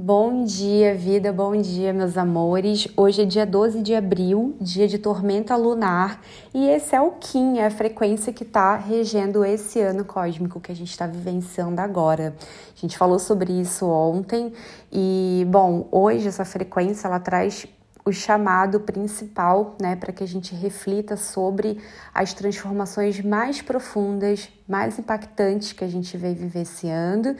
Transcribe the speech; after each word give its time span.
Bom 0.00 0.44
dia, 0.44 0.94
vida, 0.94 1.32
bom 1.32 1.60
dia, 1.60 1.92
meus 1.92 2.16
amores. 2.16 2.86
Hoje 2.96 3.22
é 3.22 3.24
dia 3.24 3.44
12 3.44 3.82
de 3.82 3.96
abril, 3.96 4.54
dia 4.60 4.86
de 4.86 4.96
tormenta 4.96 5.56
lunar, 5.56 6.22
e 6.54 6.68
esse 6.68 6.94
é 6.94 7.00
o 7.00 7.10
Kim, 7.18 7.58
é 7.58 7.66
a 7.66 7.70
frequência 7.70 8.32
que 8.32 8.44
está 8.44 8.76
regendo 8.76 9.44
esse 9.44 9.80
ano 9.80 10.04
cósmico 10.04 10.60
que 10.60 10.70
a 10.70 10.74
gente 10.74 10.88
está 10.88 11.04
vivenciando 11.04 11.80
agora. 11.80 12.32
A 12.76 12.80
gente 12.80 12.96
falou 12.96 13.18
sobre 13.18 13.52
isso 13.52 13.86
ontem, 13.86 14.52
e 14.92 15.44
bom, 15.50 15.88
hoje 15.90 16.28
essa 16.28 16.44
frequência 16.44 17.08
ela 17.08 17.18
traz 17.18 17.66
o 18.08 18.12
chamado 18.12 18.80
principal, 18.80 19.76
né, 19.80 19.94
para 19.94 20.12
que 20.14 20.24
a 20.24 20.26
gente 20.26 20.54
reflita 20.54 21.14
sobre 21.14 21.78
as 22.14 22.32
transformações 22.32 23.20
mais 23.20 23.60
profundas, 23.60 24.48
mais 24.66 24.98
impactantes 24.98 25.72
que 25.72 25.84
a 25.84 25.88
gente 25.88 26.16
vem 26.16 26.34
vivenciando 26.34 27.36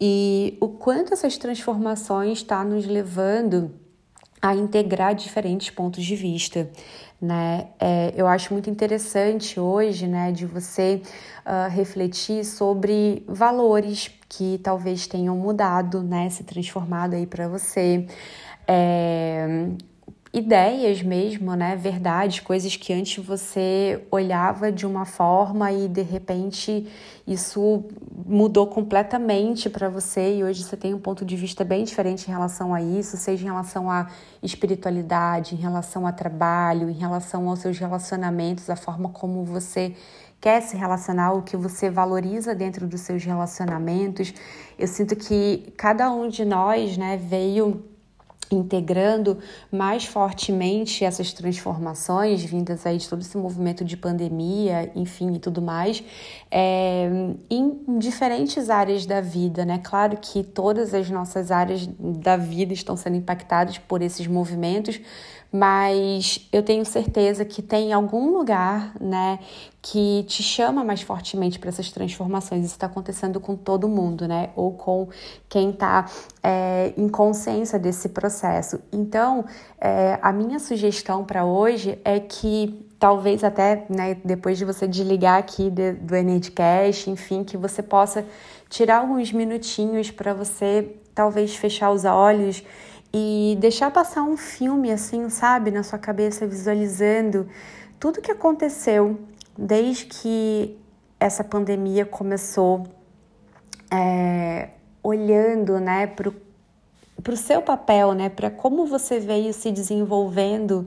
e 0.00 0.56
o 0.58 0.68
quanto 0.68 1.12
essas 1.12 1.36
transformações 1.36 2.38
estão 2.38 2.58
tá 2.58 2.64
nos 2.64 2.86
levando 2.86 3.74
a 4.40 4.54
integrar 4.54 5.14
diferentes 5.14 5.68
pontos 5.68 6.02
de 6.02 6.16
vista, 6.16 6.70
né? 7.20 7.68
É, 7.78 8.14
eu 8.16 8.26
acho 8.26 8.52
muito 8.52 8.70
interessante 8.70 9.60
hoje, 9.60 10.06
né, 10.06 10.32
de 10.32 10.46
você 10.46 11.02
uh, 11.44 11.70
refletir 11.70 12.44
sobre 12.44 13.22
valores 13.28 14.10
que 14.28 14.58
talvez 14.62 15.06
tenham 15.06 15.36
mudado, 15.36 16.02
né, 16.02 16.30
se 16.30 16.42
transformado 16.44 17.14
aí 17.14 17.26
para 17.26 17.48
você. 17.48 18.06
É, 18.66 19.68
ideias 20.32 21.02
mesmo, 21.02 21.54
né? 21.54 21.76
Verdades, 21.76 22.40
coisas 22.40 22.76
que 22.76 22.92
antes 22.92 23.24
você 23.24 24.04
olhava 24.10 24.70
de 24.70 24.84
uma 24.86 25.04
forma 25.04 25.72
e 25.72 25.88
de 25.88 26.02
repente 26.02 26.86
isso 27.26 27.84
mudou 28.24 28.66
completamente 28.66 29.70
para 29.70 29.88
você 29.88 30.36
e 30.36 30.44
hoje 30.44 30.62
você 30.62 30.76
tem 30.76 30.92
um 30.92 30.98
ponto 30.98 31.24
de 31.24 31.36
vista 31.36 31.64
bem 31.64 31.84
diferente 31.84 32.26
em 32.28 32.30
relação 32.30 32.74
a 32.74 32.82
isso, 32.82 33.16
seja 33.16 33.44
em 33.44 33.46
relação 33.46 33.90
à 33.90 34.08
espiritualidade, 34.42 35.54
em 35.54 35.58
relação 35.58 36.06
a 36.06 36.12
trabalho, 36.12 36.90
em 36.90 36.94
relação 36.94 37.48
aos 37.48 37.60
seus 37.60 37.78
relacionamentos, 37.78 38.68
a 38.68 38.76
forma 38.76 39.08
como 39.08 39.44
você 39.44 39.94
quer 40.40 40.60
se 40.60 40.76
relacionar, 40.76 41.32
o 41.32 41.42
que 41.42 41.56
você 41.56 41.88
valoriza 41.88 42.54
dentro 42.54 42.86
dos 42.86 43.00
seus 43.00 43.24
relacionamentos. 43.24 44.34
Eu 44.78 44.86
sinto 44.86 45.16
que 45.16 45.72
cada 45.76 46.10
um 46.10 46.28
de 46.28 46.44
nós, 46.44 46.96
né, 46.96 47.16
veio 47.16 47.82
integrando 48.50 49.38
mais 49.70 50.04
fortemente 50.04 51.04
essas 51.04 51.32
transformações 51.32 52.44
vindas 52.44 52.86
aí 52.86 52.98
de 52.98 53.08
todo 53.08 53.22
esse 53.22 53.36
movimento 53.36 53.84
de 53.84 53.96
pandemia, 53.96 54.90
enfim, 54.94 55.34
e 55.34 55.38
tudo 55.38 55.60
mais, 55.60 56.02
é, 56.50 57.08
em 57.50 57.98
diferentes 57.98 58.70
áreas 58.70 59.06
da 59.06 59.20
vida, 59.20 59.64
né? 59.64 59.80
Claro 59.82 60.16
que 60.20 60.42
todas 60.42 60.94
as 60.94 61.10
nossas 61.10 61.50
áreas 61.50 61.86
da 61.98 62.36
vida 62.36 62.72
estão 62.72 62.96
sendo 62.96 63.16
impactadas 63.16 63.78
por 63.78 64.02
esses 64.02 64.26
movimentos, 64.26 65.00
mas 65.58 66.46
eu 66.52 66.62
tenho 66.62 66.84
certeza 66.84 67.42
que 67.44 67.62
tem 67.62 67.90
algum 67.92 68.30
lugar, 68.30 68.92
né, 69.00 69.38
que 69.80 70.22
te 70.24 70.42
chama 70.42 70.84
mais 70.84 71.00
fortemente 71.00 71.58
para 71.58 71.70
essas 71.70 71.90
transformações. 71.90 72.64
Isso 72.64 72.74
está 72.74 72.86
acontecendo 72.86 73.40
com 73.40 73.56
todo 73.56 73.88
mundo, 73.88 74.28
né, 74.28 74.50
ou 74.54 74.72
com 74.72 75.08
quem 75.48 75.70
está 75.70 76.04
é, 76.42 76.92
em 76.96 77.08
consciência 77.08 77.78
desse 77.78 78.10
processo. 78.10 78.80
Então, 78.92 79.46
é, 79.80 80.18
a 80.20 80.30
minha 80.30 80.58
sugestão 80.58 81.24
para 81.24 81.46
hoje 81.46 81.98
é 82.04 82.20
que 82.20 82.86
talvez 82.98 83.42
até, 83.42 83.86
né, 83.88 84.14
depois 84.22 84.58
de 84.58 84.64
você 84.66 84.86
desligar 84.86 85.38
aqui 85.38 85.70
de, 85.70 85.92
do 85.92 86.14
Energycast, 86.14 87.08
enfim, 87.08 87.42
que 87.42 87.56
você 87.56 87.82
possa 87.82 88.26
tirar 88.68 88.98
alguns 88.98 89.32
minutinhos 89.32 90.10
para 90.10 90.34
você 90.34 90.96
talvez 91.14 91.56
fechar 91.56 91.90
os 91.92 92.04
olhos 92.04 92.62
e 93.12 93.56
deixar 93.60 93.90
passar 93.90 94.22
um 94.22 94.36
filme 94.36 94.90
assim, 94.90 95.28
sabe, 95.28 95.70
na 95.70 95.82
sua 95.82 95.98
cabeça, 95.98 96.46
visualizando 96.46 97.48
tudo 97.98 98.20
que 98.20 98.30
aconteceu 98.30 99.18
desde 99.56 100.06
que 100.06 100.76
essa 101.18 101.42
pandemia 101.42 102.04
começou, 102.04 102.86
é, 103.90 104.70
olhando, 105.02 105.80
né, 105.80 106.06
para 106.06 106.28
o 107.32 107.36
seu 107.36 107.62
papel, 107.62 108.12
né, 108.12 108.28
para 108.28 108.50
como 108.50 108.86
você 108.86 109.18
veio 109.18 109.52
se 109.52 109.70
desenvolvendo 109.70 110.86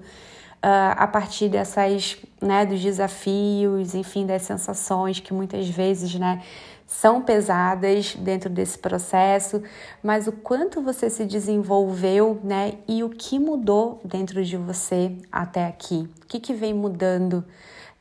Uh, 0.61 0.91
a 0.97 1.07
partir 1.07 1.47
dessas, 1.47 2.17
né, 2.41 2.65
dos 2.65 2.81
desafios, 2.81 3.95
enfim, 3.95 4.25
das 4.25 4.41
sensações 4.41 5.17
que 5.21 5.33
muitas 5.33 5.69
vezes, 5.69 6.13
né, 6.15 6.44
são 6.89 7.22
pesadas 7.22 8.16
dentro 8.16 8.50
desse 8.50 8.77
processo, 8.77 9.61
mas 10.01 10.27
o 10.27 10.31
quanto 10.31 10.81
você 10.81 11.07
se 11.07 11.23
desenvolveu, 11.23 12.41
né? 12.44 12.73
E 12.88 13.03
o 13.03 13.09
que 13.09 13.38
mudou 13.38 14.01
dentro 14.03 14.44
de 14.44 14.57
você 14.57 15.16
até 15.31 15.67
aqui? 15.67 16.09
O 16.23 16.25
que, 16.25 16.39
que 16.39 16.51
vem 16.51 16.73
mudando? 16.73 17.45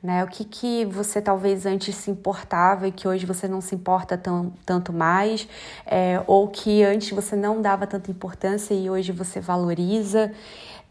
Né? 0.02 0.24
O 0.24 0.26
que, 0.26 0.42
que 0.42 0.86
você 0.86 1.20
talvez 1.20 1.66
antes 1.66 1.94
se 1.96 2.10
importava 2.10 2.88
e 2.88 2.92
que 2.92 3.06
hoje 3.06 3.26
você 3.26 3.46
não 3.46 3.60
se 3.60 3.74
importa 3.74 4.16
tão, 4.16 4.52
tanto 4.64 4.90
mais, 4.90 5.46
é, 5.84 6.22
ou 6.26 6.48
que 6.48 6.82
antes 6.82 7.10
você 7.10 7.36
não 7.36 7.60
dava 7.60 7.86
tanta 7.86 8.10
importância 8.10 8.72
e 8.72 8.88
hoje 8.88 9.12
você 9.12 9.38
valoriza, 9.38 10.32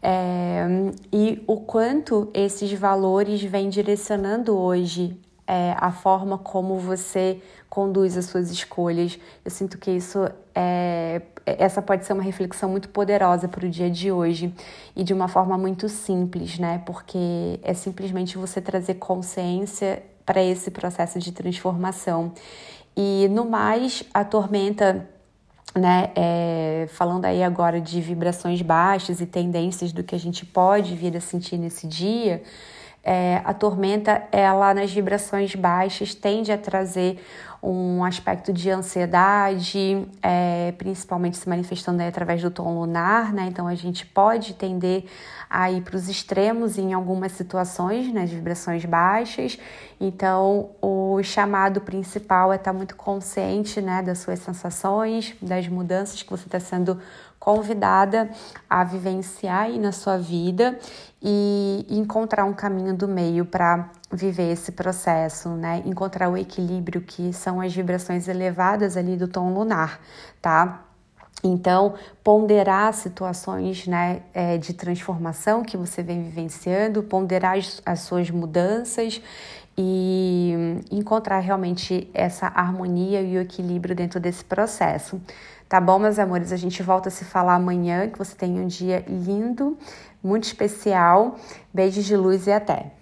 é, 0.00 0.64
e 1.12 1.42
o 1.48 1.56
quanto 1.56 2.30
esses 2.32 2.72
valores 2.74 3.42
vêm 3.42 3.68
direcionando 3.68 4.56
hoje 4.56 5.18
é, 5.48 5.74
a 5.78 5.90
forma 5.90 6.36
como 6.36 6.78
você 6.78 7.40
conduz 7.70 8.18
as 8.18 8.26
suas 8.26 8.50
escolhas. 8.50 9.18
Eu 9.42 9.50
sinto 9.50 9.78
que 9.78 9.90
isso 9.90 10.28
é, 10.54 11.22
essa 11.46 11.80
pode 11.80 12.04
ser 12.04 12.12
uma 12.12 12.22
reflexão 12.22 12.68
muito 12.68 12.90
poderosa 12.90 13.48
para 13.48 13.64
o 13.64 13.70
dia 13.70 13.90
de 13.90 14.12
hoje 14.12 14.54
e 14.94 15.02
de 15.02 15.14
uma 15.14 15.26
forma 15.26 15.56
muito 15.56 15.88
simples, 15.88 16.58
né? 16.58 16.82
Porque 16.84 17.58
é 17.62 17.72
simplesmente 17.72 18.36
você 18.36 18.60
trazer 18.60 18.94
consciência 18.94 20.02
para 20.26 20.42
esse 20.42 20.70
processo 20.70 21.18
de 21.18 21.32
transformação. 21.32 22.32
E 22.94 23.26
no 23.30 23.48
mais, 23.48 24.04
a 24.12 24.24
tormenta 24.24 25.08
né, 25.74 26.10
é, 26.14 26.86
falando 26.90 27.24
aí 27.24 27.42
agora 27.42 27.80
de 27.80 28.00
vibrações 28.00 28.60
baixas 28.60 29.20
e 29.20 29.26
tendências 29.26 29.92
do 29.92 30.02
que 30.02 30.14
a 30.14 30.18
gente 30.18 30.44
pode 30.44 30.94
vir 30.94 31.16
a 31.16 31.20
sentir 31.20 31.56
nesse 31.56 31.86
dia, 31.86 32.42
é, 33.10 33.40
a 33.42 33.54
tormenta, 33.54 34.22
ela 34.30 34.74
nas 34.74 34.92
vibrações 34.92 35.54
baixas 35.54 36.14
tende 36.14 36.52
a 36.52 36.58
trazer 36.58 37.18
um 37.62 38.04
aspecto 38.04 38.52
de 38.52 38.70
ansiedade, 38.70 40.06
é, 40.22 40.74
principalmente 40.76 41.38
se 41.38 41.48
manifestando 41.48 42.02
através 42.02 42.42
do 42.42 42.50
tom 42.50 42.78
lunar, 42.78 43.32
né? 43.32 43.46
Então 43.46 43.66
a 43.66 43.74
gente 43.74 44.04
pode 44.04 44.52
tender 44.52 45.06
a 45.48 45.70
ir 45.70 45.80
para 45.80 45.96
os 45.96 46.06
extremos 46.10 46.76
em 46.76 46.92
algumas 46.92 47.32
situações, 47.32 48.12
nas 48.12 48.30
vibrações 48.30 48.84
baixas. 48.84 49.58
Então 49.98 50.68
o 50.82 51.22
chamado 51.22 51.80
principal 51.80 52.52
é 52.52 52.56
estar 52.56 52.74
muito 52.74 52.94
consciente, 52.94 53.80
né, 53.80 54.02
das 54.02 54.18
suas 54.18 54.38
sensações, 54.40 55.34
das 55.40 55.66
mudanças 55.66 56.22
que 56.22 56.30
você 56.30 56.44
está 56.44 56.60
sendo 56.60 57.00
convidada 57.38 58.30
a 58.68 58.84
vivenciar 58.84 59.62
aí 59.62 59.78
na 59.78 59.92
sua 59.92 60.18
vida 60.18 60.78
e 61.22 61.86
encontrar 61.88 62.44
um 62.44 62.52
caminho 62.52 62.94
do 62.94 63.08
meio 63.08 63.44
para 63.44 63.90
viver 64.12 64.52
esse 64.52 64.72
processo, 64.72 65.50
né? 65.50 65.82
Encontrar 65.86 66.28
o 66.28 66.36
equilíbrio 66.36 67.00
que 67.00 67.32
são 67.32 67.60
as 67.60 67.74
vibrações 67.74 68.28
elevadas 68.28 68.96
ali 68.96 69.16
do 69.16 69.28
tom 69.28 69.52
lunar, 69.52 70.00
tá? 70.40 70.84
Então, 71.42 71.94
ponderar 72.24 72.92
situações 72.92 73.86
né, 73.86 74.22
é, 74.34 74.58
de 74.58 74.72
transformação 74.72 75.62
que 75.62 75.76
você 75.76 76.02
vem 76.02 76.22
vivenciando, 76.22 77.02
ponderar 77.02 77.56
as, 77.56 77.80
as 77.86 78.00
suas 78.00 78.28
mudanças 78.28 79.22
e 79.76 80.82
encontrar 80.90 81.38
realmente 81.38 82.10
essa 82.12 82.48
harmonia 82.48 83.22
e 83.22 83.36
o 83.36 83.40
equilíbrio 83.40 83.94
dentro 83.94 84.18
desse 84.18 84.44
processo. 84.44 85.20
Tá 85.68 85.80
bom, 85.80 85.98
meus 85.98 86.18
amores? 86.18 86.50
A 86.50 86.56
gente 86.56 86.82
volta 86.82 87.10
a 87.10 87.12
se 87.12 87.24
falar 87.24 87.54
amanhã. 87.54 88.08
Que 88.08 88.18
você 88.18 88.34
tenha 88.34 88.62
um 88.62 88.66
dia 88.66 89.04
lindo, 89.06 89.76
muito 90.22 90.44
especial. 90.44 91.36
Beijos 91.72 92.06
de 92.06 92.16
luz 92.16 92.46
e 92.46 92.52
até! 92.52 92.97